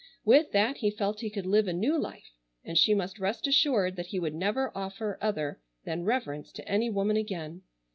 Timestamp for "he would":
4.07-4.33